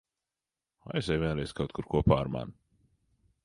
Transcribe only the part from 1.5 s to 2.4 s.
kaut kur kopā ar